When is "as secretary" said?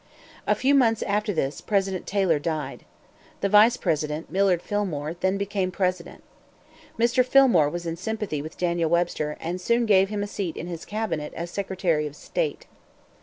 11.35-12.07